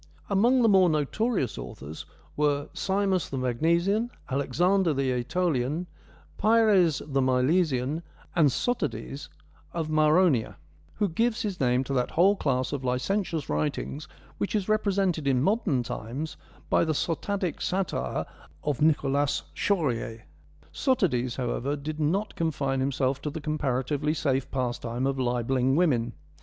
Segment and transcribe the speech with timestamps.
[0.31, 5.85] Among the more notorious authors were Simus the Magnesian, Alexander the iEtolian,
[6.39, 8.01] Pyres the Milesian,
[8.35, 9.29] and Sotades
[9.73, 10.55] of Maronea,
[10.95, 14.07] who gives his name to that whole class of licentious writings
[14.39, 16.35] which is represented in modern times
[16.67, 18.25] by the sotadic satire
[18.63, 20.23] of Nicholas Chorier.
[20.73, 26.13] Sotades, however, did not confine himself to the comparatively safe pastime of libelling women.